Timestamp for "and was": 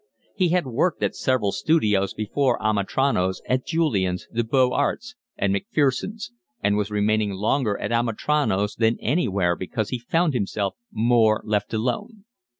6.59-6.89